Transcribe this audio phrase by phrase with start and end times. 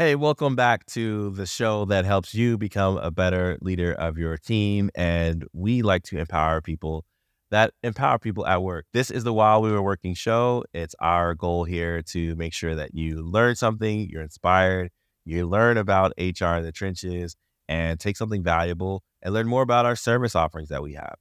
[0.00, 4.38] Hey, welcome back to the show that helps you become a better leader of your
[4.38, 4.88] team.
[4.94, 7.04] And we like to empower people
[7.50, 8.86] that empower people at work.
[8.94, 10.64] This is the While We Were Working show.
[10.72, 14.90] It's our goal here to make sure that you learn something, you're inspired,
[15.26, 17.36] you learn about HR in the trenches,
[17.68, 21.16] and take something valuable and learn more about our service offerings that we have.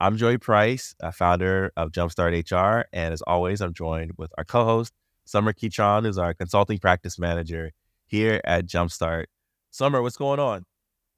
[0.00, 2.88] I'm Joey Price, a founder of Jumpstart HR.
[2.92, 4.92] And as always, I'm joined with our co host,
[5.26, 7.70] Sommer Kitron, who's our consulting practice manager
[8.06, 9.24] here at Jumpstart.
[9.70, 10.64] Sommer, what's going on?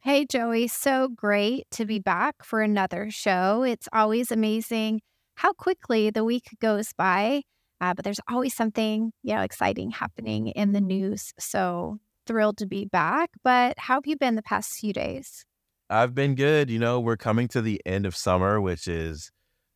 [0.00, 0.68] Hey, Joey.
[0.68, 3.62] So great to be back for another show.
[3.62, 5.00] It's always amazing
[5.36, 7.42] how quickly the week goes by,
[7.80, 11.32] uh, but there's always something, you know, exciting happening in the news.
[11.38, 13.30] So thrilled to be back.
[13.42, 15.44] But how have you been the past few days?
[15.90, 16.70] I've been good.
[16.70, 19.30] You know, we're coming to the end of summer, which is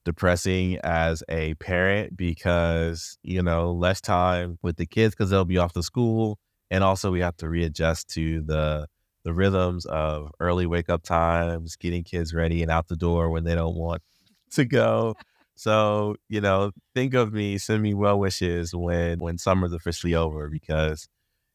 [0.04, 5.58] depressing as a parent because, you know, less time with the kids because they'll be
[5.58, 6.38] off to school.
[6.72, 8.88] And also we have to readjust to the
[9.24, 13.44] the rhythms of early wake up times, getting kids ready and out the door when
[13.44, 14.02] they don't want
[14.52, 15.14] to go.
[15.54, 20.48] So, you know, think of me, send me well wishes when when summer's officially over
[20.48, 21.08] because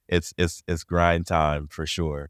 [0.08, 2.30] it's it's it's grind time for sure.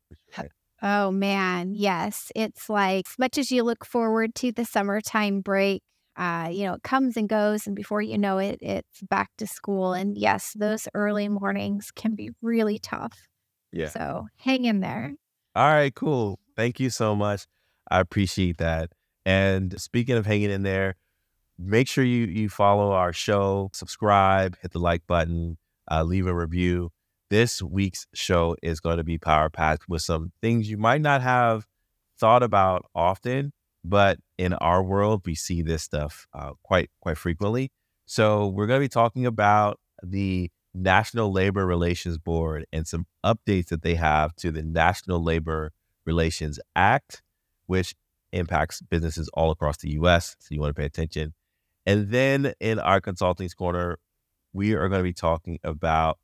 [0.81, 2.31] Oh man, yes.
[2.35, 5.83] It's like as much as you look forward to the summertime break,
[6.17, 9.47] uh, you know, it comes and goes, and before you know it, it's back to
[9.47, 9.93] school.
[9.93, 13.27] And yes, those early mornings can be really tough.
[13.71, 13.89] Yeah.
[13.89, 15.13] So hang in there.
[15.55, 16.39] All right, cool.
[16.55, 17.45] Thank you so much.
[17.89, 18.91] I appreciate that.
[19.25, 20.95] And speaking of hanging in there,
[21.57, 25.57] make sure you you follow our show, subscribe, hit the like button,
[25.89, 26.91] uh, leave a review
[27.29, 31.21] this week's show is going to be power packed with some things you might not
[31.21, 31.67] have
[32.17, 33.51] thought about often,
[33.87, 37.71] but in our world, we see this stuff uh, quite quite frequently.
[38.05, 43.67] So we're going to be talking about the National Labor Relations Board and some updates
[43.67, 45.71] that they have to the National Labor
[46.05, 47.21] Relations Act,
[47.65, 47.95] which
[48.31, 50.35] impacts businesses all across the U.S.
[50.39, 51.33] So you want to pay attention.
[51.85, 53.97] And then in our consulting corner,
[54.53, 56.19] we are going to be talking about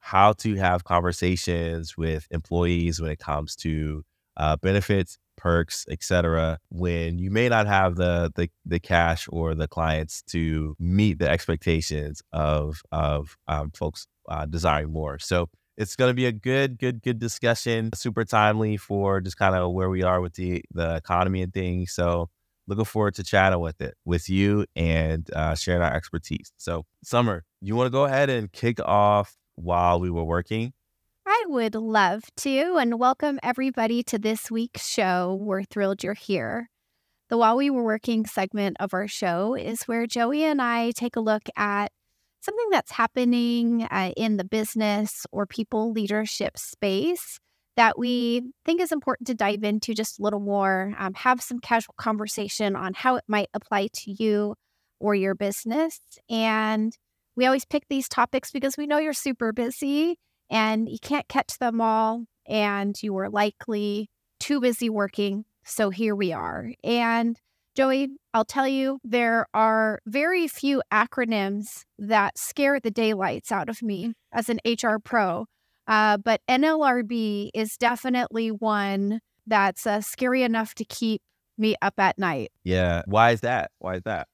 [0.00, 4.04] how to have conversations with employees when it comes to
[4.36, 6.58] uh, benefits, perks, etc.
[6.70, 11.30] When you may not have the, the the cash or the clients to meet the
[11.30, 15.18] expectations of of um, folks uh, desiring more.
[15.18, 17.90] So it's going to be a good, good, good discussion.
[17.94, 21.92] Super timely for just kind of where we are with the the economy and things.
[21.92, 22.30] So
[22.66, 26.52] looking forward to chatting with it with you and uh, sharing our expertise.
[26.56, 30.72] So, Sommer, you want to go ahead and kick off while we were working?
[31.46, 35.38] Would love to, and welcome everybody to this week's show.
[35.40, 36.70] We're thrilled you're here.
[37.28, 41.16] The While We Were Working segment of our show is where Joey and I take
[41.16, 41.92] a look at
[42.40, 47.38] something that's happening uh, in the business or people leadership space
[47.76, 51.58] that we think is important to dive into just a little more, um, have some
[51.58, 54.54] casual conversation on how it might apply to you
[54.98, 56.00] or your business,
[56.30, 56.96] and
[57.36, 60.16] we always pick these topics because we know you're super busy
[60.54, 65.44] and you can't catch them all, and you are likely too busy working.
[65.64, 66.70] So here we are.
[66.84, 67.36] And
[67.74, 73.82] Joey, I'll tell you, there are very few acronyms that scare the daylights out of
[73.82, 75.46] me as an HR pro.
[75.88, 81.20] Uh, but NLRB is definitely one that's uh, scary enough to keep
[81.58, 82.52] me up at night.
[82.62, 83.02] Yeah.
[83.06, 83.72] Why is that?
[83.80, 84.28] Why is that?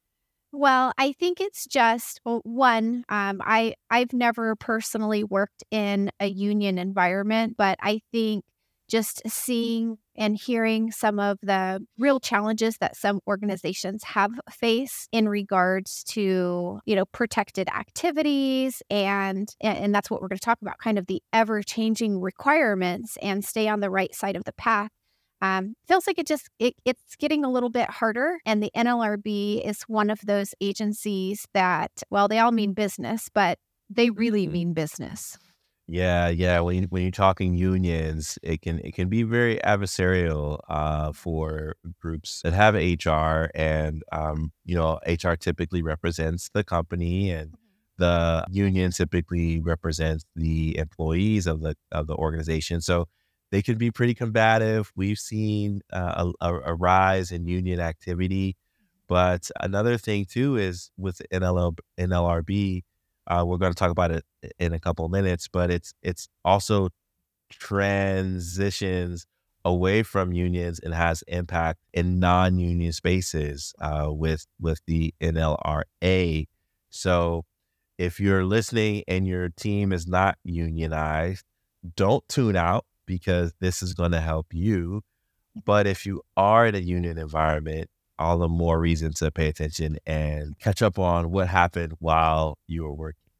[0.52, 3.04] Well, I think it's just well, one.
[3.08, 8.44] Um, I I've never personally worked in a union environment, but I think
[8.88, 15.28] just seeing and hearing some of the real challenges that some organizations have faced in
[15.28, 20.78] regards to you know protected activities and and that's what we're going to talk about
[20.78, 24.90] kind of the ever changing requirements and stay on the right side of the path
[25.42, 29.66] um, feels like it just it, it's getting a little bit harder and the nlrb
[29.66, 33.58] is one of those agencies that well they all mean business but
[33.88, 34.52] they really mm-hmm.
[34.52, 35.38] mean business
[35.88, 40.60] yeah yeah when, you, when you're talking unions it can it can be very adversarial
[40.68, 47.30] uh, for groups that have hr and um, you know hr typically represents the company
[47.30, 47.56] and mm-hmm.
[47.98, 53.06] the union typically represents the employees of the of the organization so
[53.50, 54.92] they can be pretty combative.
[54.94, 58.56] We've seen uh, a, a, rise in union activity.
[59.08, 62.84] But another thing, too, is with NLL, NLRB,
[63.26, 64.24] uh, we're going to talk about it
[64.58, 66.91] in a couple minutes, but it's it's also
[67.48, 69.26] transitions
[69.64, 76.46] away from unions and has impact in non-union spaces uh, with with the NLRA.
[76.88, 77.44] So
[77.98, 81.44] if you're listening and your team is not unionized,
[81.96, 85.03] don't tune out because this is going to help you.
[85.65, 87.91] But if you are in a union environment,
[88.21, 92.84] all the more reason to pay attention and catch up on what happened while you
[92.84, 93.30] were working.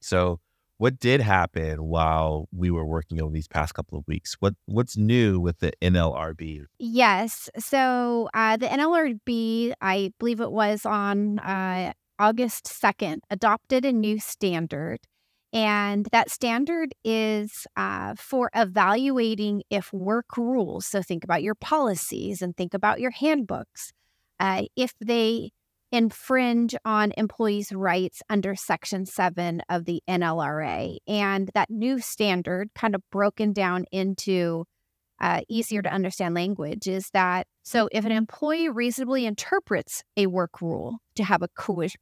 [0.00, 0.40] So,
[0.76, 4.36] what did happen while we were working over these past couple of weeks?
[4.40, 6.66] What what's new with the NLRB?
[6.78, 7.48] Yes.
[7.58, 14.20] So uh, the NLRB, I believe it was on uh, August second, adopted a new
[14.20, 14.98] standard
[15.52, 22.42] and that standard is uh, for evaluating if work rules, so think about your policies
[22.42, 23.92] and think about your handbooks,
[24.40, 25.50] uh, if they
[25.92, 30.98] infringe on employees' rights under Section 7 of the NLRA.
[31.06, 34.64] And that new standard, kind of broken down into
[35.20, 40.60] uh, easier to understand language, is that so if an employee reasonably interprets a work
[40.60, 41.48] rule to have a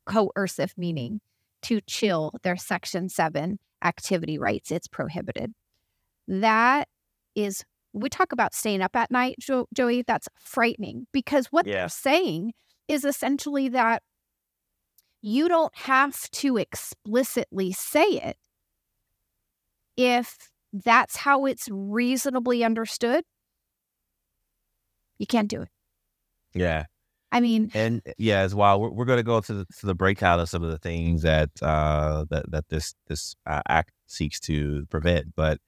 [0.06, 1.20] coercive meaning,
[1.64, 4.70] to chill their Section 7 activity rights.
[4.70, 5.52] It's prohibited.
[6.28, 6.88] That
[7.34, 10.02] is, we talk about staying up at night, jo- Joey.
[10.06, 11.74] That's frightening because what yeah.
[11.74, 12.52] they're saying
[12.88, 14.02] is essentially that
[15.22, 18.36] you don't have to explicitly say it
[19.96, 23.24] if that's how it's reasonably understood.
[25.18, 25.68] You can't do it.
[26.52, 26.84] Yeah.
[27.34, 29.94] I mean, and yeah, as well, we're, we're going to go to the, to the
[29.94, 34.38] breakdown of some of the things that uh, that that this this uh, act seeks
[34.40, 35.34] to prevent.
[35.34, 35.58] But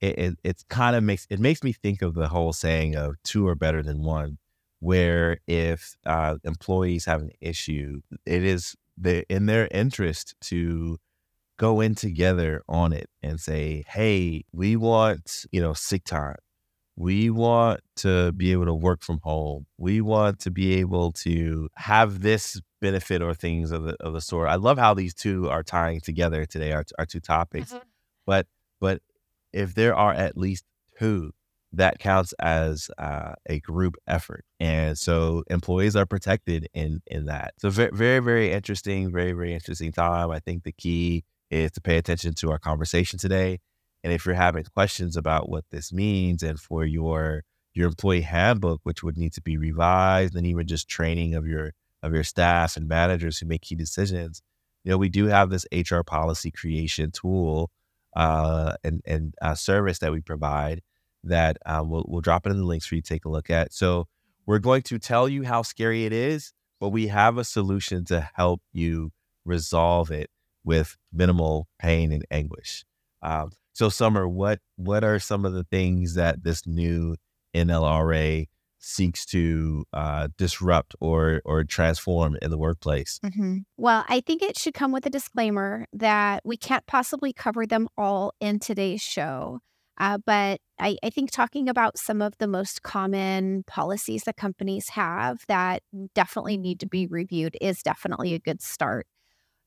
[0.00, 3.48] it, it kind of makes it makes me think of the whole saying of two
[3.48, 4.38] are better than one,
[4.78, 10.98] where if uh, employees have an issue, it is the in their interest to
[11.56, 16.36] go in together on it and say, hey, we want you know sick time
[16.98, 19.66] we want to be able to work from home.
[19.78, 24.20] We want to be able to have this benefit or things of the of the
[24.20, 24.48] sort.
[24.48, 27.70] I love how these two are tying together today, our, our two topics.
[27.70, 27.86] Mm-hmm.
[28.26, 28.48] But
[28.80, 29.00] but
[29.52, 30.64] if there are at least
[30.98, 31.30] two,
[31.72, 37.54] that counts as uh, a group effort, and so employees are protected in in that.
[37.58, 40.32] So very very very interesting, very very interesting time.
[40.32, 43.60] I think the key is to pay attention to our conversation today
[44.04, 48.80] and if you're having questions about what this means and for your your employee handbook,
[48.82, 51.72] which would need to be revised, and even just training of your
[52.02, 54.42] of your staff and managers who make key decisions,
[54.84, 57.70] you know, we do have this HR policy creation tool
[58.16, 60.82] uh, and and uh, service that we provide
[61.24, 63.50] that um, we'll, we'll drop it in the links for you to take a look
[63.50, 63.72] at.
[63.72, 64.06] So
[64.46, 68.28] we're going to tell you how scary it is, but we have a solution to
[68.34, 69.10] help you
[69.44, 70.30] resolve it
[70.64, 72.84] with minimal pain and anguish.
[73.22, 77.14] Um, so, Sommer, what what are some of the things that this new
[77.54, 78.48] NLRA
[78.80, 83.20] seeks to uh, disrupt or or transform in the workplace?
[83.24, 83.58] Mm-hmm.
[83.76, 87.86] Well, I think it should come with a disclaimer that we can't possibly cover them
[87.96, 89.60] all in today's show.
[89.96, 94.90] Uh, but I, I, think talking about some of the most common policies that companies
[94.90, 95.82] have that
[96.14, 99.06] definitely need to be reviewed is definitely a good start.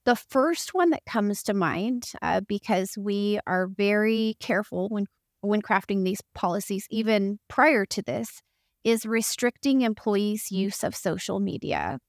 [0.06, 5.06] The first one that comes to mind, uh, because we are very careful when
[5.42, 8.42] when crafting these policies, even prior to this,
[8.84, 12.00] is restricting employees' use of social media.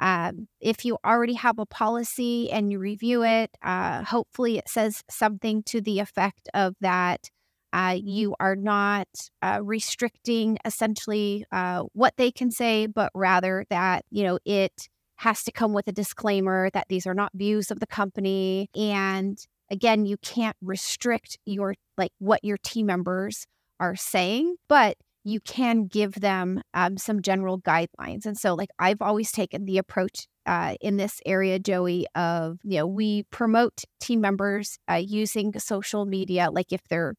[0.00, 5.02] Um, if you already have a policy and you review it, uh, hopefully it says
[5.10, 7.30] something to the effect of that
[7.72, 9.08] uh, you are not
[9.42, 15.42] uh, restricting essentially uh, what they can say, but rather that you know it has
[15.44, 18.68] to come with a disclaimer that these are not views of the company.
[18.74, 19.38] And
[19.70, 23.46] again, you can't restrict your like what your team members
[23.80, 28.26] are saying, but you can give them um, some general guidelines.
[28.26, 32.78] And so, like, I've always taken the approach uh, in this area, Joey, of, you
[32.78, 37.14] know, we promote team members uh, using social media, like if they're,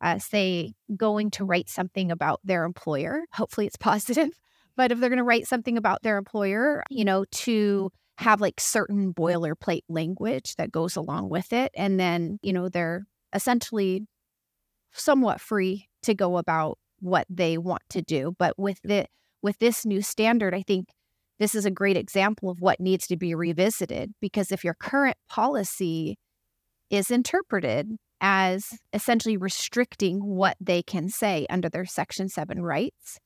[0.00, 4.30] uh, say, going to write something about their employer, hopefully it's positive,
[4.78, 8.60] but if they're going to write something about their employer, you know, to have like
[8.60, 11.72] certain boilerplate language that goes along with it.
[11.76, 13.04] And then, you know, they're
[13.34, 14.06] essentially
[14.92, 18.36] somewhat free to go about what they want to do.
[18.38, 19.06] But with the
[19.42, 20.88] with this new standard, I think
[21.40, 25.16] this is a great example of what needs to be revisited because if your current
[25.28, 26.18] policy
[26.88, 33.18] is interpreted as essentially restricting what they can say under their section 7 rights,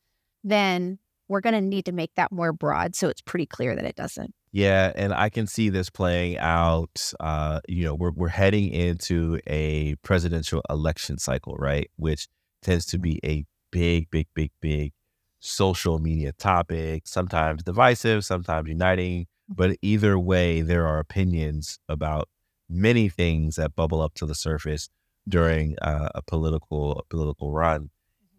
[0.43, 3.85] then we're going to need to make that more broad so it's pretty clear that
[3.85, 4.33] it doesn't.
[4.51, 7.11] Yeah, and I can see this playing out.
[7.19, 11.89] Uh, you know, we're we're heading into a presidential election cycle, right?
[11.95, 12.27] Which
[12.61, 14.93] tends to be a big, big, big, big
[15.39, 17.07] social media topic.
[17.07, 19.25] Sometimes divisive, sometimes uniting.
[19.49, 22.29] But either way, there are opinions about
[22.69, 24.89] many things that bubble up to the surface
[25.27, 27.89] during uh, a political a political run.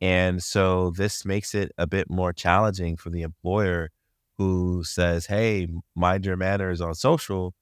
[0.00, 3.90] And so this makes it a bit more challenging for the employer
[4.38, 7.54] who says, "Hey, mind your manners on social."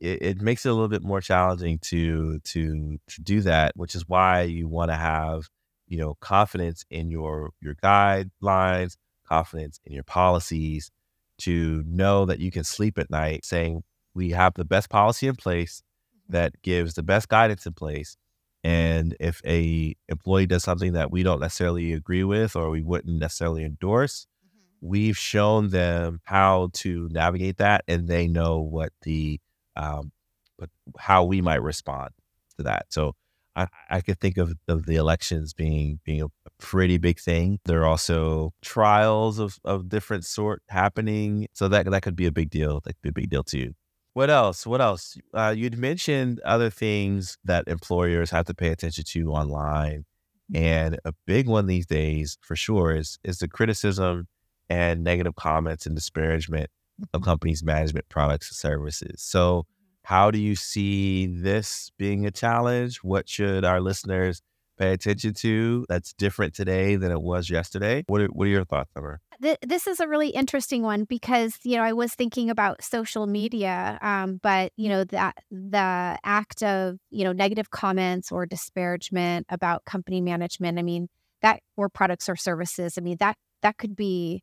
[0.00, 3.94] It, it makes it a little bit more challenging to to to do that, which
[3.94, 5.48] is why you want to have
[5.88, 10.90] you know confidence in your your guidelines, confidence in your policies,
[11.38, 13.82] to know that you can sleep at night saying
[14.14, 15.82] we have the best policy in place
[16.16, 16.32] mm-hmm.
[16.34, 18.16] that gives the best guidance in place
[18.64, 23.18] and if a employee does something that we don't necessarily agree with or we wouldn't
[23.18, 24.88] necessarily endorse mm-hmm.
[24.88, 29.38] we've shown them how to navigate that and they know what the
[29.76, 30.10] um,
[30.58, 32.10] but how we might respond
[32.56, 33.14] to that so
[33.56, 36.28] I, I could think of, of the elections being being a
[36.58, 37.60] pretty big thing.
[37.64, 41.46] There are also trials of, of different sort happening.
[41.52, 42.80] So that that could be a big deal.
[42.84, 43.74] That could be a big deal too.
[44.14, 44.64] What else?
[44.64, 45.18] What else?
[45.34, 50.04] Uh, you'd mentioned other things that employers have to pay attention to online,
[50.52, 50.64] mm-hmm.
[50.64, 54.28] and a big one these days, for sure, is is the criticism
[54.70, 56.70] and negative comments and disparagement
[57.12, 57.30] of mm-hmm.
[57.30, 59.20] companies' management products and services.
[59.20, 59.66] So,
[60.04, 62.98] how do you see this being a challenge?
[62.98, 64.42] What should our listeners
[64.76, 68.04] pay attention to that's different today than it was yesterday?
[68.06, 69.20] What are, what are your thoughts, Sommer?
[69.62, 73.98] this is a really interesting one because you know I was thinking about social media,
[74.00, 79.84] um, but you know that the act of you know negative comments or disparagement about
[79.84, 80.78] company management.
[80.78, 81.08] I mean
[81.42, 82.96] that or products or services.
[82.96, 84.42] I mean that that could be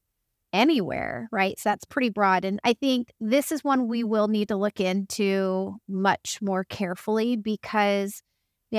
[0.54, 1.58] anywhere, right?
[1.60, 4.80] So that's pretty broad, and I think this is one we will need to look
[4.80, 8.22] into much more carefully because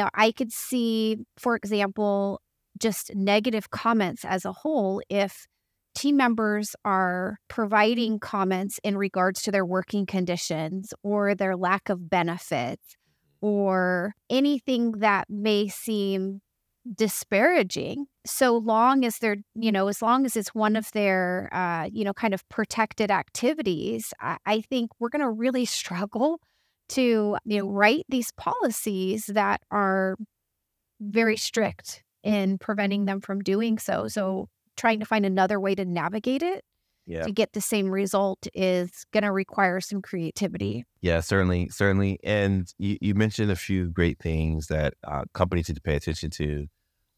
[0.01, 2.41] know I could see, for example,
[2.79, 5.47] just negative comments as a whole if
[5.95, 12.09] team members are providing comments in regards to their working conditions or their lack of
[12.09, 12.97] benefits
[13.41, 16.41] or anything that may seem
[16.97, 21.89] disparaging so long as they're you know as long as it's one of their uh,
[21.93, 26.41] you know kind of protected activities I, I think we're going to really struggle
[26.95, 30.17] to you know write these policies that are
[31.01, 35.85] very strict in preventing them from doing so so trying to find another way to
[35.85, 36.65] navigate it
[37.07, 37.23] yeah.
[37.23, 40.85] to get the same result is going to require some creativity.
[41.01, 42.19] Yeah, certainly, certainly.
[42.23, 46.31] And you, you mentioned a few great things that uh, companies need to pay attention
[46.31, 46.67] to.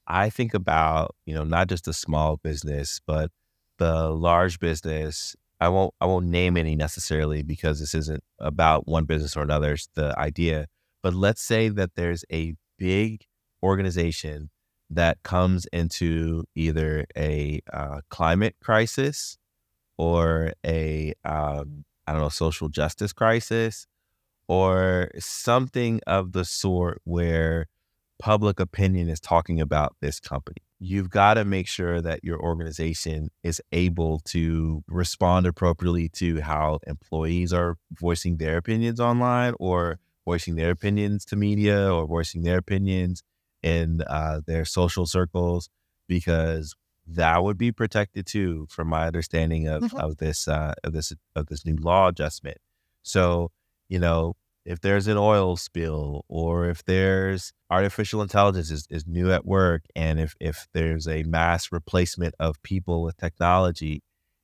[0.06, 3.30] I think about you know not just the small business, but
[3.78, 5.34] the large business.
[5.64, 9.72] I won't I won't name any necessarily because this isn't about one business or another.
[9.72, 10.66] It's the idea.
[11.02, 13.24] But let's say that there's a big
[13.62, 14.50] organization
[14.90, 19.38] that comes into either a uh, climate crisis
[19.96, 23.86] or a um, I don't know social justice crisis
[24.46, 27.68] or something of the sort where
[28.18, 30.58] public opinion is talking about this company.
[30.78, 36.80] You've got to make sure that your organization is able to respond appropriately to how
[36.86, 42.58] employees are voicing their opinions online or voicing their opinions to media or voicing their
[42.58, 43.22] opinions
[43.62, 45.68] in uh, their social circles
[46.06, 46.74] because
[47.06, 49.96] that would be protected too, from my understanding of, mm-hmm.
[49.96, 52.58] of this uh, of this of this new law adjustment.
[53.02, 53.50] So,
[53.88, 59.30] you know, if there's an oil spill or if there's artificial intelligence is, is new
[59.30, 64.02] at work and if if there's a mass replacement of people with technology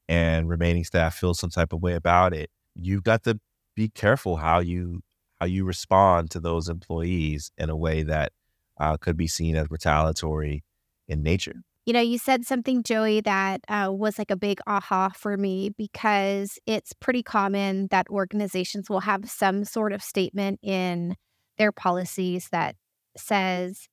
[0.09, 3.41] and remaining staff feel some type of way about it, you've got to
[3.75, 5.01] be careful how you
[5.41, 8.33] how you respond to those employees in a way that
[8.79, 10.65] uh, could be seen as retaliatory
[11.09, 11.63] in nature.
[11.87, 15.71] You know, you said something, Joey, that uh, was like a big aha for me
[15.71, 21.17] because it's pretty common that organizations will have some sort of statement in
[21.59, 22.77] their policies that
[23.17, 23.89] says,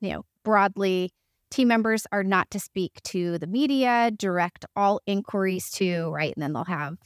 [0.00, 1.12] you know, broadly,
[1.50, 6.32] team members are not to speak to the media, direct all inquiries to, right?
[6.34, 6.96] And then they'll have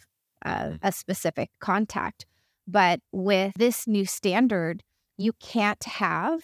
[0.44, 0.78] uh, mm.
[0.82, 2.26] a specific contact.
[2.66, 4.82] But with this new standard,
[5.16, 6.40] you can't have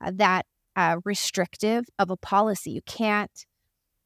[0.00, 0.46] uh, that
[0.76, 2.70] uh, restrictive of a policy.
[2.70, 3.46] You can't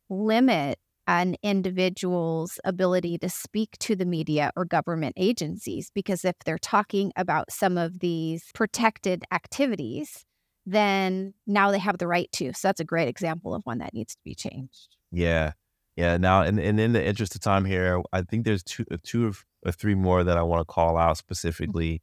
[0.09, 6.59] limit an individual's ability to speak to the media or government agencies because if they're
[6.59, 10.25] talking about some of these protected activities,
[10.65, 12.53] then now they have the right to.
[12.55, 14.97] So that's a great example of one that needs to be changed.
[15.13, 15.53] Yeah.
[15.97, 16.17] Yeah.
[16.17, 19.33] Now, and, and in the interest of time here, I think there's two, uh, two
[19.65, 22.03] or three more that I want to call out specifically.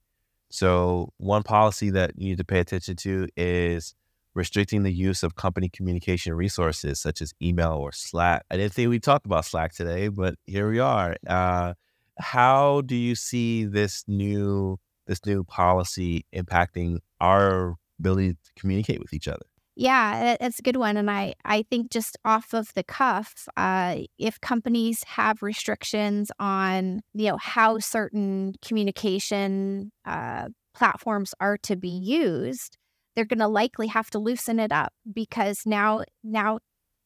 [0.50, 3.96] So, one policy that you need to pay attention to is
[4.33, 8.45] restricting the use of company communication resources such as email or Slack.
[8.50, 11.15] I didn't think we talked about Slack today, but here we are.
[11.27, 11.73] Uh,
[12.17, 19.13] how do you see this new this new policy impacting our ability to communicate with
[19.13, 19.45] each other.
[19.75, 20.97] Yeah, that's a good one.
[20.97, 27.01] And I, I think just off of the cuff, uh, if companies have restrictions on,
[27.13, 32.77] you know, how certain communication uh, platforms are to be used,
[33.15, 36.60] they're going to likely have to loosen it up because now, now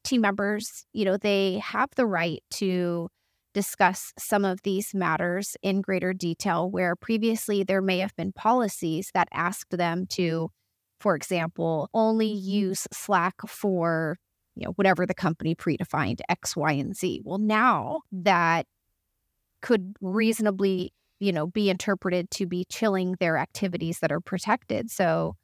[0.03, 3.09] team members, you know, they have the right to
[3.53, 9.11] discuss some of these matters in greater detail where previously there may have been policies
[9.13, 10.49] that asked them to
[10.99, 12.49] for example, only mm-hmm.
[12.49, 14.17] use Slack for
[14.55, 17.21] you know whatever the company predefined X, Y, and Z.
[17.23, 18.65] Well, now that
[19.61, 24.89] could reasonably you know be interpreted to be chilling their activities that are protected.
[24.89, 25.35] So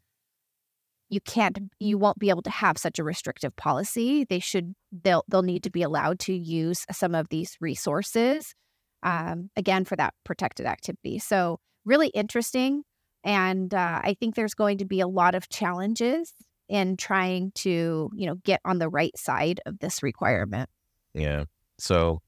[1.12, 4.24] you can't you won't be able to have such a restrictive policy.
[4.24, 8.56] They should they'll they'll need to be allowed to use some of these resources
[9.04, 11.20] um, again for that protected activity.
[11.20, 12.84] So really interesting.
[13.24, 16.34] And uh, I think there's going to be a lot of challenges
[16.70, 20.70] in trying to, you know, get on the right side of this requirement.
[21.14, 21.44] Yeah.
[21.78, 22.22] So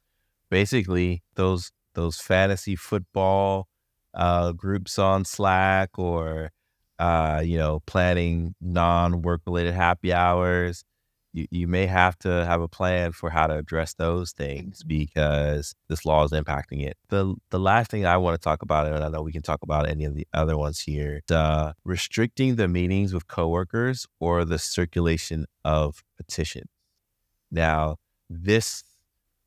[0.49, 3.69] basically, those those fantasy football
[4.13, 6.51] uh, groups on Slack or
[7.03, 10.83] uh, you know planning non work related happy hours
[11.33, 14.87] you, you may have to have a plan for how to address those things mm-hmm.
[14.87, 16.95] because this law is impacting it.
[17.09, 19.59] The the last thing I want to talk about, and I know we can talk
[19.63, 24.59] about any of the other ones here, the restricting the meetings with coworkers or the
[24.59, 26.69] circulation of petitions.
[27.51, 27.97] Now,
[28.29, 28.83] this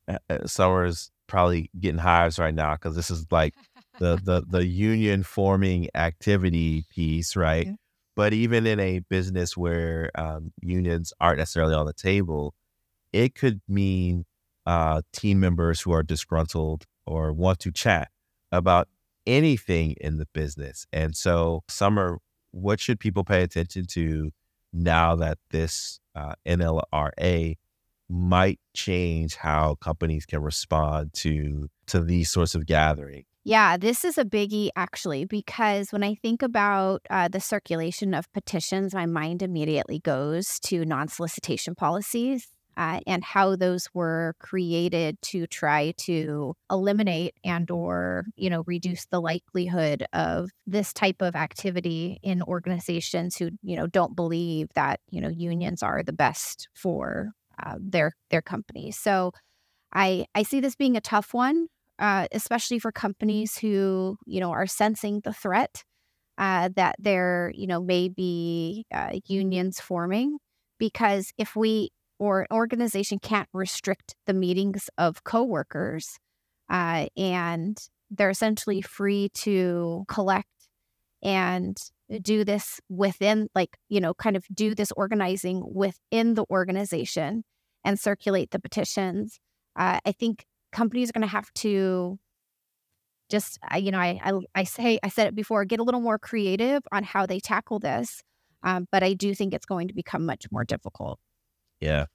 [0.07, 3.53] uh, uh Sommer's probably getting hives right now because this is like
[3.99, 7.69] the the the union forming activity piece, right?
[8.15, 12.55] But even in a business where um, unions aren't necessarily on the table,
[13.13, 14.25] it could mean
[14.65, 18.09] uh, team members who are disgruntled or want to chat
[18.51, 18.87] about
[19.25, 20.85] anything in the business.
[20.93, 22.19] And so, Sommer,
[22.51, 24.31] what should people pay attention to
[24.73, 27.55] now that this uh, NLRA
[28.09, 33.25] might change how companies can respond to to these sorts of gatherings?
[33.47, 38.29] Yeah, this is a biggie actually, because when I think about uh, the circulation of
[38.33, 42.49] petitions, my mind immediately goes to non solicitation policies.
[42.75, 49.05] Uh, and how those were created to try to eliminate and or you know reduce
[49.07, 54.99] the likelihood of this type of activity in organizations who you know don't believe that
[55.09, 57.31] you know unions are the best for
[57.65, 59.31] uh, their their companies so
[59.93, 61.67] i i see this being a tough one
[61.99, 65.83] uh, especially for companies who you know are sensing the threat
[66.37, 70.37] uh, that there you know may be uh, unions forming
[70.77, 76.17] because if we or an organization can't restrict the meetings of coworkers
[76.69, 77.77] uh, and
[78.09, 80.47] they're essentially free to collect
[81.23, 81.77] and
[82.21, 87.43] do this within like you know kind of do this organizing within the organization
[87.83, 89.39] and circulate the petitions
[89.75, 92.19] uh, i think companies are going to have to
[93.29, 96.19] just you know I, I, I say I said it before get a little more
[96.19, 98.21] creative on how they tackle this
[98.63, 101.19] um, but I do think it's going to become much more difficult
[101.79, 102.05] yeah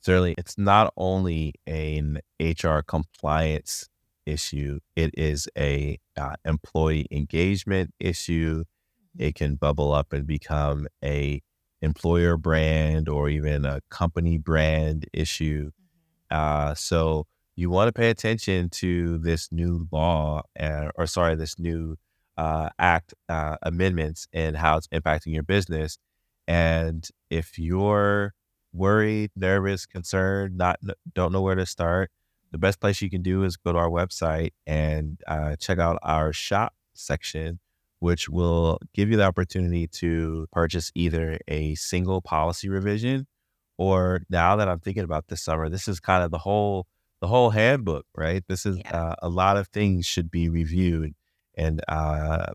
[0.00, 3.88] certainly it's not only an HR compliance
[4.26, 9.22] issue it is a uh, employee engagement issue mm-hmm.
[9.22, 11.40] it can bubble up and become a
[11.80, 16.36] employer brand or even a company brand issue mm-hmm.
[16.36, 17.26] uh, so
[17.58, 21.96] you want to pay attention to this new law, uh, or sorry, this new
[22.36, 25.98] uh, act uh, amendments and how it's impacting your business.
[26.46, 28.32] And if you're
[28.72, 30.78] worried, nervous, concerned, not
[31.12, 32.12] don't know where to start,
[32.52, 35.98] the best place you can do is go to our website and uh, check out
[36.04, 37.58] our shop section,
[37.98, 43.26] which will give you the opportunity to purchase either a single policy revision
[43.78, 46.86] or now that I'm thinking about this Sommer, this is kind of the whole
[47.20, 48.44] the whole handbook, right?
[48.48, 48.96] This is yeah.
[48.96, 51.14] uh, a lot of things should be reviewed
[51.56, 52.52] and, uh,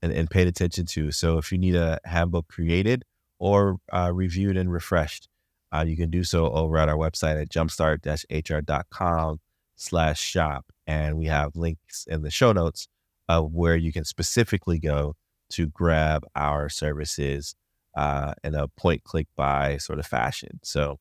[0.00, 1.10] and and paid attention to.
[1.12, 3.04] So if you need a handbook created
[3.38, 5.28] or uh, reviewed and refreshed,
[5.72, 9.40] uh, you can do so over at our website at jumpstart-hr.com
[9.76, 10.66] slash shop.
[10.86, 12.88] And we have links in the show notes
[13.28, 15.14] of where you can specifically go
[15.50, 17.54] to grab our services
[17.94, 20.60] uh, in a point click buy sort of fashion.
[20.62, 20.98] So,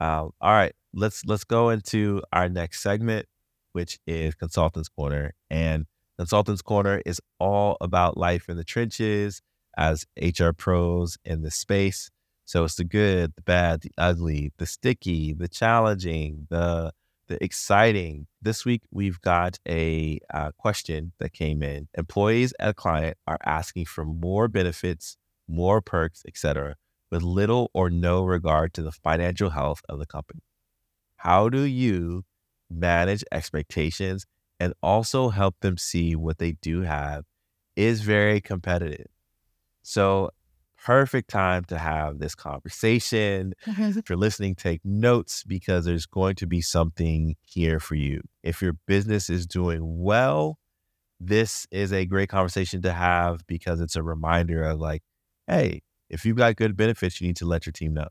[0.00, 3.26] um, all right, let's let's go into our next segment,
[3.72, 5.34] which is Consultants Corner.
[5.50, 5.86] And
[6.18, 9.40] Consultants Corner is all about life in the trenches
[9.76, 12.10] as HR pros in the space.
[12.44, 16.92] So it's the good, the bad, the ugly, the sticky, the challenging, the
[17.28, 18.26] the exciting.
[18.40, 21.88] This week we've got a uh, question that came in.
[21.96, 25.16] Employees at a client are asking for more benefits
[25.48, 26.76] more perks, etc.,
[27.10, 30.40] with little or no regard to the financial health of the company.
[31.18, 32.24] How do you
[32.70, 34.26] manage expectations
[34.60, 37.24] and also help them see what they do have
[37.76, 39.06] is very competitive.
[39.82, 40.30] So,
[40.84, 43.54] perfect time to have this conversation.
[43.66, 48.22] if you're listening, take notes because there's going to be something here for you.
[48.42, 50.58] If your business is doing well,
[51.20, 55.02] this is a great conversation to have because it's a reminder of like,
[55.46, 58.08] hey, if you've got good benefits, you need to let your team know.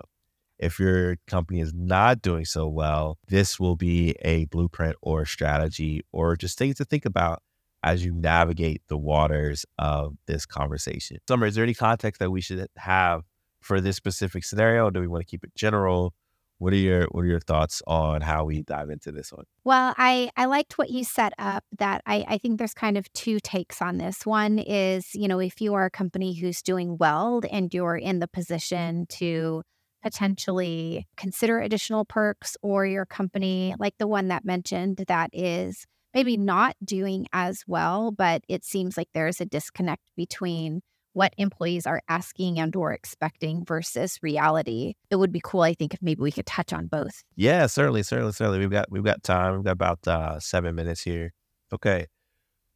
[0.60, 6.02] If your company is not doing so well, this will be a blueprint or strategy
[6.12, 7.42] or just things to think about
[7.84, 11.18] as you navigate the waters of this conversation.
[11.28, 13.24] Sommer, is there any context that we should have
[13.62, 14.90] for this specific scenario?
[14.90, 16.14] do we want to keep it general?
[16.60, 19.46] What are your what are your thoughts on how we dive into this one?
[19.64, 21.64] Well, I I liked what you set up.
[21.78, 24.26] That I I think there's kind of two takes on this.
[24.26, 28.20] One is you know if you are a company who's doing well and you're in
[28.20, 28.40] the mm-hmm.
[28.40, 29.62] position to
[30.04, 36.38] potentially consider additional perks, or your company like the one that mentioned that is maybe
[36.38, 40.82] not doing as well, but it seems like there's a disconnect between
[41.14, 44.94] what employees are asking and or expecting versus reality.
[45.10, 47.24] It would be cool, I think, if maybe we could touch on both.
[47.36, 48.60] Yeah, certainly, certainly, certainly.
[48.60, 49.56] We've got we've got time.
[49.56, 51.34] We've got about uh, seven minutes here.
[51.74, 52.06] Okay,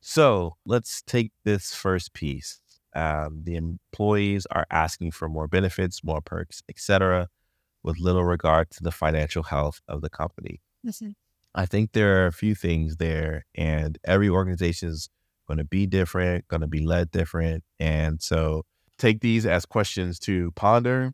[0.02, 2.60] so let's take this first piece.
[2.96, 7.30] Um, the employees are asking for more benefits, more perks, etc.,
[7.84, 10.62] with little regard to the financial health of the company.
[10.84, 11.16] Listen.
[11.54, 15.10] I think there are a few things there, and every organization is
[15.48, 17.64] going to be different, going to be led different.
[17.80, 18.64] And so
[18.98, 21.14] take these as questions to ponder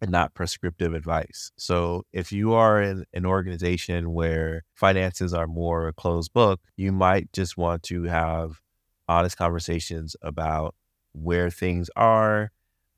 [0.00, 1.50] and not prescriptive advice.
[1.56, 7.32] So if you are in an organization where finances are more closed book, you might
[7.32, 8.60] just want to have
[9.08, 10.76] honest conversations about
[11.22, 12.50] where things are,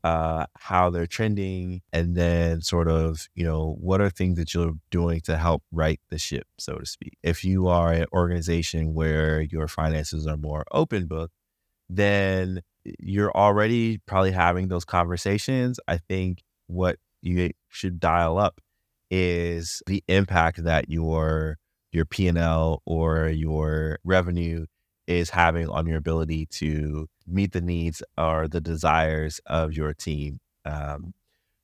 [0.05, 4.73] uh, how they're trending, and then sort of, you know, what are things that you're
[4.91, 7.17] doing to help right the ship, so to speak.
[7.23, 11.31] If you are an organization where your finances are more open book,
[11.89, 12.63] then
[12.99, 15.79] you're already probably having those conversations.
[15.87, 18.61] I think what you should dial up
[19.11, 21.59] is the impact that your
[21.93, 24.65] your P&L or your revenue
[25.11, 30.39] is having on your ability to meet the needs or the desires of your team.
[30.65, 31.15] Um,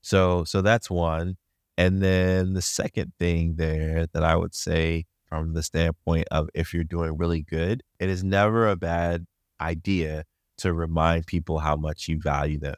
[0.02, 1.37] so so that's one.
[1.78, 6.74] And then the second thing there that I would say from the standpoint of if
[6.74, 9.26] you're doing really good, it is never a bad
[9.61, 10.24] idea
[10.59, 12.76] to remind people how much you value them.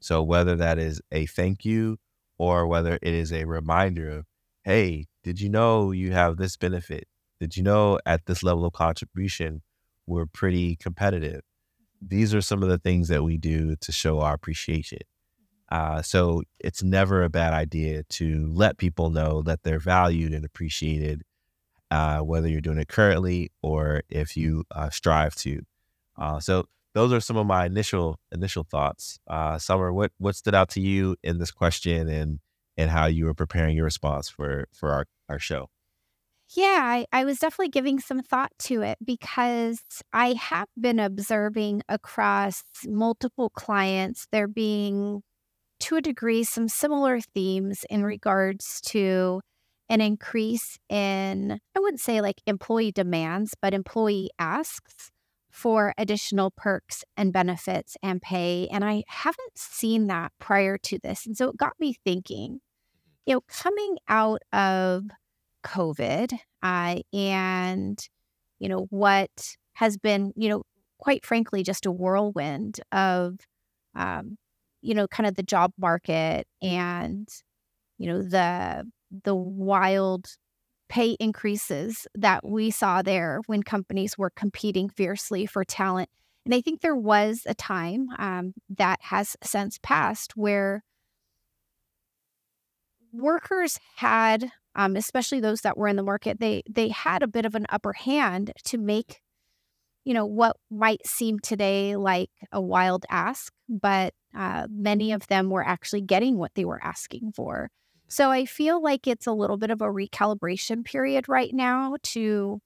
[0.00, 1.98] So whether that is a thank you
[2.38, 4.24] or whether it is a reminder of,
[4.64, 7.06] hey, did you know you have this benefit?
[7.40, 9.62] Did you know at this level of contribution,
[10.06, 11.42] we're pretty competitive?
[12.08, 14.98] these are some of the things that we do to show our appreciation.
[15.70, 20.44] Uh, so it's never a bad idea to let people know that they're valued and
[20.44, 21.22] appreciated,
[21.90, 25.62] uh, whether you're doing it currently or if you uh, strive to.
[26.16, 29.18] Uh, so those are some of my initial initial thoughts.
[29.26, 32.38] Uh, Sommer, what what stood out to you in this question and
[32.76, 35.70] and how you were preparing your response for for our our show?
[36.50, 39.80] Yeah, I, I was definitely giving some thought to it because
[40.12, 45.22] I have been observing across multiple clients there being,
[45.80, 48.06] to a degree, some similar themes in mm-hmm.
[48.06, 49.40] regards to
[49.88, 55.10] an increase in, I wouldn't say like employee demands, but employee asks
[55.50, 58.68] for additional perks and benefits and pay.
[58.70, 61.26] And I haven't seen that prior to this.
[61.26, 63.22] And so it got me thinking, mm-hmm.
[63.26, 65.04] you know, coming out of
[65.64, 67.98] COVID uh, and,
[68.58, 70.62] you know, what has been, you know,
[70.98, 73.38] quite frankly, just a whirlwind of,
[73.94, 74.36] um,
[74.82, 77.28] you know, kind of the job market and,
[77.98, 78.84] you know, the,
[79.24, 80.28] the wild
[80.88, 86.08] pay increases that we saw there when companies were competing fiercely for talent.
[86.44, 90.84] And I think there was a time um, that has since passed where
[93.12, 97.46] workers had um, especially those that were in the market, they they had a bit
[97.46, 99.20] of an upper hand to make,
[100.04, 105.50] you know, what might seem today like a wild ask, but uh, many of them
[105.50, 107.70] were actually getting what they were asking for.
[108.08, 112.60] So I feel like it's a little bit of a recalibration period right now to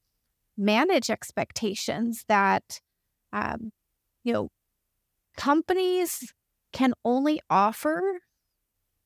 [0.57, 2.81] manage expectations that,
[3.33, 3.71] um,
[4.25, 4.49] you know,
[5.37, 6.35] companies
[6.73, 8.03] can only offer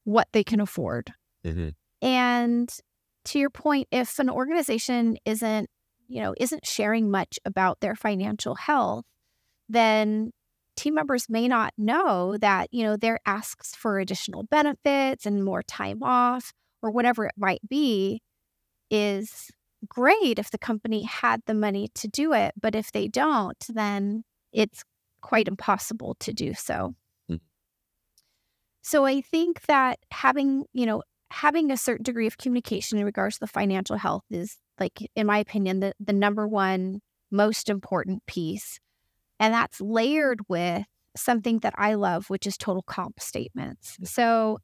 [0.05, 1.13] what they can afford.
[1.45, 1.69] Mm-hmm.
[2.05, 2.75] And
[3.27, 5.69] to your point, if an organization isn't,
[6.09, 9.05] you know, isn't sharing much about their financial health,
[9.69, 10.31] then
[10.77, 15.63] team members may not know that, you know, their asks for additional benefits and more
[15.63, 18.21] time off or whatever it might be
[18.91, 19.51] is
[19.89, 22.53] great if the company had the money to do it.
[22.61, 24.83] But if they don't, then it's
[25.21, 26.95] quite impossible to do so.
[27.31, 27.41] Mm.
[28.83, 31.03] So I think that having, you know,
[31.33, 35.27] having a certain degree of communication in regards to the financial health is like, in
[35.27, 38.79] my opinion, the, the number one most important piece.
[39.41, 40.85] And that's layered with
[41.17, 43.97] something that I love, which is total comp statements.
[44.05, 44.59] So,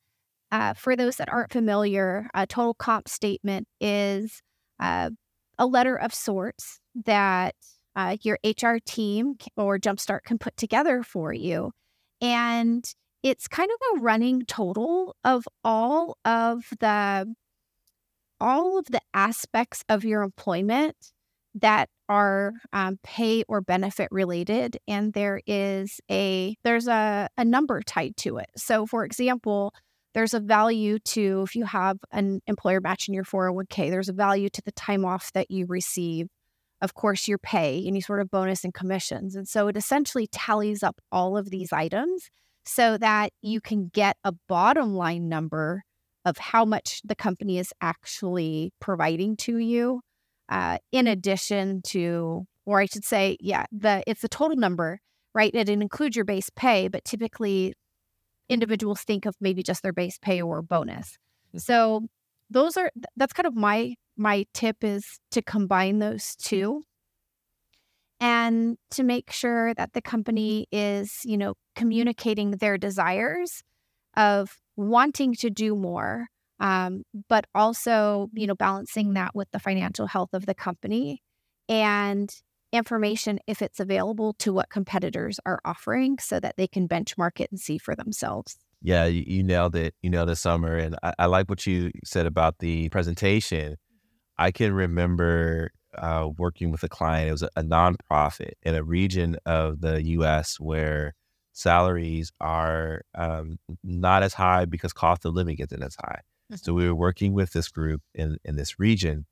[0.51, 4.41] uh, for those that aren't familiar, a total comp statement is
[4.81, 5.11] uh,
[5.59, 7.55] a letter of sorts that
[7.97, 11.73] uh, your HR team or Jumpstart can put together for you.
[12.21, 12.85] And
[13.23, 17.35] it's kind of a running total of all of the
[18.41, 20.97] all of the aspects of your employment
[21.55, 27.83] that are um, pay or benefit related and there is a there's a, a number
[27.83, 28.49] tied to it.
[28.57, 29.75] So for example
[30.15, 34.49] there's a value to if you have an employer matching your 401k there's a value
[34.51, 36.29] to the time off that you receive.
[36.81, 39.35] Of course your pay any sort of bonus and commissions.
[39.35, 42.31] And so it essentially tallies up all of these items
[42.69, 45.83] so that you can get a bottom line number
[46.27, 50.03] of how much the company is actually providing to you
[50.51, 55.01] uh, in addition to, or I should say, yeah, the it's the total number,
[55.35, 55.55] right?
[55.55, 57.73] It includes your base pay, but typically
[58.51, 61.17] individuals think of maybe just their base pay or bonus.
[61.55, 61.61] Mm.
[61.63, 62.07] So
[62.51, 66.83] those are that's kind of my my tip is to combine those two
[68.21, 70.11] and to make sure that the mm-hmm.
[70.11, 71.81] company is, you know, mm-hmm.
[71.81, 73.63] communicating their desires
[74.17, 76.27] of wanting to do more
[76.61, 79.15] um, but also you know balancing mm-hmm.
[79.15, 81.23] that with the financial health of the company
[81.69, 82.35] and
[82.73, 87.51] information if it's available to what competitors are offering so that they can benchmark it
[87.51, 88.59] and see for themselves.
[88.83, 91.91] Yeah you, you nailed it you nailed it Sommer and I, I, like what you
[92.05, 93.77] said about the presentation.
[94.37, 98.83] I can remember uh, working with a client it was a, a nonprofit in a
[98.83, 101.15] region of the us where
[101.53, 106.21] salaries are um, not as high because cost of living isn't as high
[106.55, 109.27] so we were working with this group in, in this region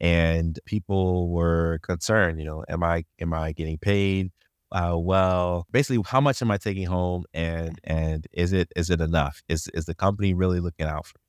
[0.00, 4.30] and people were concerned, you know, am I am I getting paid
[4.72, 5.66] uh, well?
[5.70, 9.42] Basically, how much am I taking home and and is it is it enough?
[9.48, 11.27] Is is the company really looking out for me?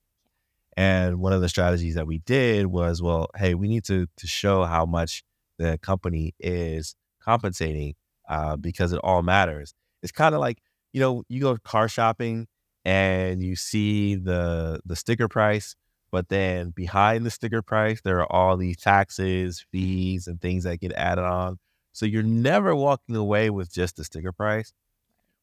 [0.79, 4.27] And one of the strategies that we did was, well, hey, we need to to
[4.27, 5.25] show how much
[5.57, 7.95] the company is compensating
[8.29, 9.73] uh, because it all matters.
[10.01, 10.59] It's kind of like,
[10.93, 12.47] you know, you go car shopping
[12.85, 15.75] and you see the the sticker price
[16.11, 20.79] but then behind the sticker price there are all these taxes fees and things that
[20.79, 21.59] get added on.
[21.91, 24.71] So you're never walking away with just the sticker price.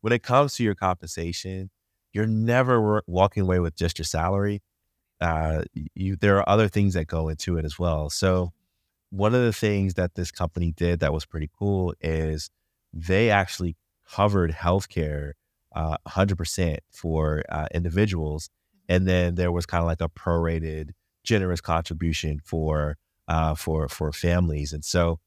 [0.00, 1.68] When it comes to your compensation
[2.14, 4.62] you're never walking away with just your salary
[5.20, 5.62] uh,
[5.94, 8.52] you there are other things that go into it as well so
[9.10, 12.50] one of the things that this company did that was pretty cool is
[12.92, 13.76] they actually
[14.08, 15.32] covered healthcare
[15.74, 18.50] uh, 100% for uh, individuals.
[18.88, 20.90] And then there was kind of like a prorated,
[21.24, 22.96] generous contribution for
[23.28, 24.72] uh, for for families.
[24.72, 25.18] And so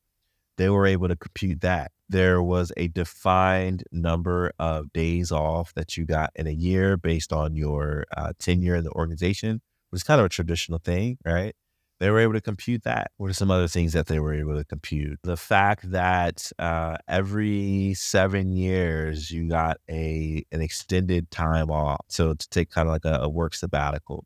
[0.56, 1.92] they were able to compute that.
[2.08, 7.34] There was a defined number of days off that you got in a year based
[7.34, 11.56] on your uh, tenure in the organization, which is kind of a traditional thing, right?
[12.00, 13.12] they were able to compute that.
[13.18, 15.20] What are some other things that they were able to compute?
[15.24, 22.34] The fact that uh, every seven years you got a an extended time off, so
[22.34, 24.26] to take kind of like a, a work sabbatical,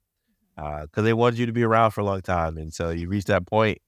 [0.56, 3.10] because uh, they wanted you to be around for a long time, and so you
[3.10, 3.80] reach that point,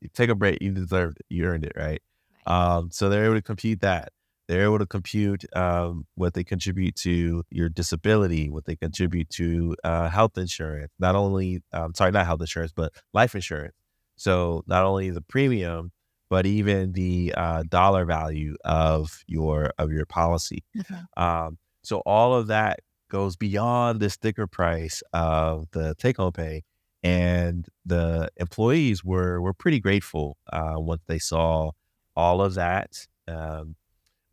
[0.00, 2.02] you take a break, you deserved it, you earned it, right?
[2.46, 4.10] Um, so they're able to compute that.
[4.48, 9.76] They're able to compute um, what they contribute to your disability, what they contribute to
[9.84, 10.90] uh, health insurance.
[10.98, 13.74] Not only, um, sorry, not health insurance, but life insurance.
[14.16, 15.92] So not only the premium,
[16.30, 20.64] but even the uh, dollar value of your of your policy.
[20.76, 21.22] Mm-hmm.
[21.22, 22.80] Um, so all of that
[23.10, 26.64] goes beyond the sticker price of the take home pay,
[27.02, 31.70] and the employees were were pretty grateful uh, once they saw
[32.16, 33.06] all of that.
[33.26, 33.76] Um,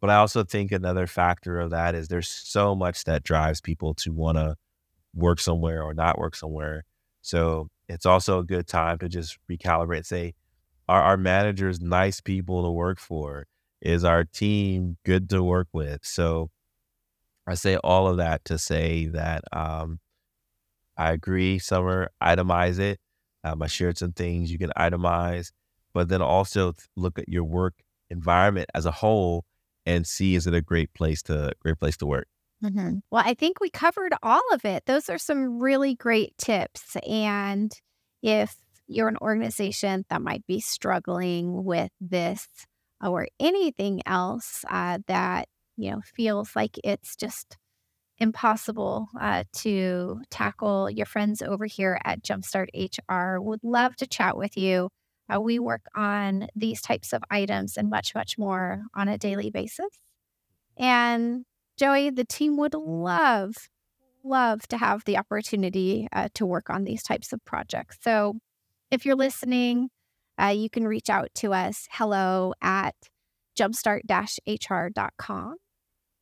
[0.02, 3.94] but I also think another factor of that is there's so much that drives people
[3.96, 4.56] to want to
[5.14, 6.84] work somewhere or not work somewhere.
[7.22, 10.06] So it's also a good time to just recalibrate.
[10.06, 10.34] Say,
[10.88, 13.48] are our managers nice people to work for?
[13.82, 16.02] Is our team good to work with?
[16.04, 16.50] So
[17.48, 20.00] I say all of that to say that um,
[20.98, 21.60] I agree.
[21.60, 23.00] Sommer, itemize it.
[23.44, 25.52] Um, I shared some things you can itemize,
[25.94, 27.76] but then also look at your work
[28.10, 29.46] environment as a whole
[29.86, 32.28] and see is it a great place to great place to work.
[32.64, 32.98] Mm-hmm.
[33.12, 34.86] Well, I think we covered all of it.
[34.86, 36.96] Those are some really great tips.
[37.08, 37.72] And
[38.24, 38.56] if
[38.88, 42.48] you're an organization that might be struggling with this
[43.04, 47.58] or anything else uh, that you know feels like it's just
[48.18, 52.68] impossible uh, to tackle your friends over here at jumpstart
[53.10, 54.90] hr would love to chat with you
[55.34, 59.50] uh, we work on these types of items and much much more on a daily
[59.50, 60.00] basis
[60.78, 61.46] and
[61.78, 63.56] joey the team would love
[64.24, 68.36] love to have the opportunity uh, to work on these types of projects so
[68.92, 69.90] if you're listening,
[70.42, 72.96] uh, you can reach out to us hello at
[73.60, 74.02] jumpstart
[74.48, 75.56] hr.com.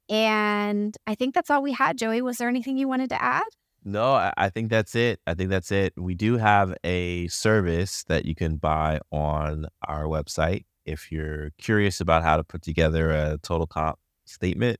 [0.09, 2.21] And I think that's all we had, Joey.
[2.21, 3.43] Was there anything you wanted to add?
[3.85, 5.19] No, I think that's it.
[5.27, 5.93] I think that's it.
[5.97, 11.99] We do have a service that you can buy on our website if you're curious
[12.01, 14.79] about how to put together a total comp statement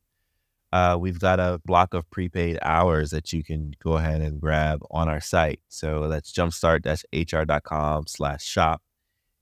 [0.74, 4.80] uh, we've got a block of prepaid hours that you can go ahead and grab
[4.90, 5.60] on our site.
[5.70, 8.82] So that's jumpstart-hr.com slash shop,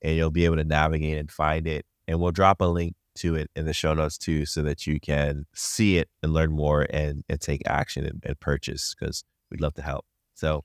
[0.02, 1.86] and you'll be able to navigate and find it.
[2.08, 5.00] And we'll drop a link to it in the show notes too, so that you
[5.00, 9.62] can see it and learn more and, and take action and, and purchase because we'd
[9.62, 10.06] love to help.
[10.34, 10.64] So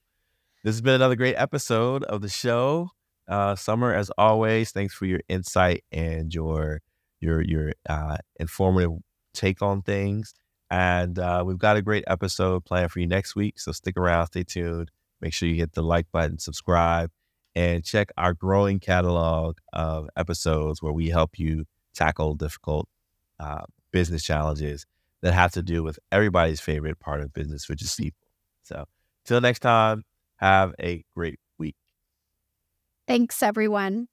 [0.64, 2.90] this has been another great episode of the show.
[3.28, 6.80] Uh, Sommer, as always, thanks for your insight and your
[7.20, 8.98] your your uh, informative
[9.34, 10.34] take on things.
[10.70, 13.60] And uh, we've got a great episode planned for you next week.
[13.60, 14.90] So stick around, stay tuned.
[15.20, 17.10] Make sure you hit the like button, subscribe,
[17.54, 22.88] and check our growing catalog of episodes where we help you tackle difficult
[23.40, 24.84] uh, business challenges
[25.22, 28.25] that have to do with everybody's favorite part of business, which is people.
[28.66, 28.86] So,
[29.24, 30.02] till next time,
[30.36, 31.76] have a great week.
[33.06, 34.08] Thanks, everyone.